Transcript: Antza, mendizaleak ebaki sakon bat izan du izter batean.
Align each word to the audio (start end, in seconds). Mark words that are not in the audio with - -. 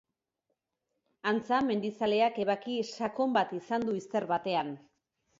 Antza, 1.31 1.59
mendizaleak 1.67 2.39
ebaki 2.43 2.77
sakon 2.99 3.35
bat 3.35 3.53
izan 3.59 3.85
du 3.91 3.95
izter 3.99 4.27
batean. 4.33 4.73